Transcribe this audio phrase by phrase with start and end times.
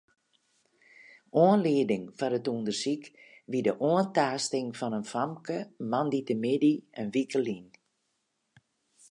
[1.43, 3.03] Oanlieding foar it ûndersyk
[3.51, 5.57] wie de oantaasting fan in famke
[5.89, 7.65] moandeitemiddei in wike lyn.